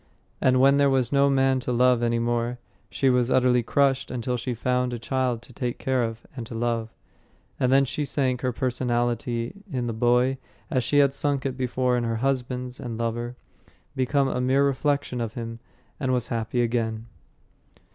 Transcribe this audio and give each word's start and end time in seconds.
And 0.41 0.59
when 0.59 0.77
there 0.77 0.89
was 0.89 1.11
no 1.11 1.29
man 1.29 1.59
to 1.59 1.71
love 1.71 2.01
any 2.01 2.17
more, 2.17 2.57
she 2.89 3.07
was 3.07 3.29
utterly 3.29 3.61
crushed 3.61 4.09
until 4.09 4.35
she 4.35 4.55
found 4.55 4.93
a 4.93 4.97
child 4.97 5.43
to 5.43 5.53
take 5.53 5.77
care 5.77 6.03
of 6.03 6.25
and 6.35 6.43
to 6.47 6.55
love; 6.55 6.89
and 7.59 7.71
then 7.71 7.85
she 7.85 8.03
sank 8.03 8.41
her 8.41 8.51
personality 8.51 9.61
in 9.71 9.85
the 9.85 9.93
boy 9.93 10.39
as 10.71 10.83
she 10.83 10.97
had 10.97 11.13
sunk 11.13 11.45
it 11.45 11.55
before 11.55 11.97
in 11.97 12.03
her 12.03 12.15
husbands 12.15 12.79
and 12.79 12.97
lover, 12.97 13.35
became 13.95 14.27
a 14.27 14.41
mere 14.41 14.65
reflection 14.65 15.21
of 15.21 15.35
him, 15.35 15.59
and 15.99 16.11
was 16.11 16.29
happy 16.29 16.63
again. 16.63 17.05